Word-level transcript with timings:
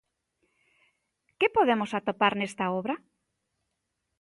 Que 1.39 1.47
podemos 1.57 1.91
atopar 1.93 2.33
nesta 2.37 2.65
obra? 2.79 2.95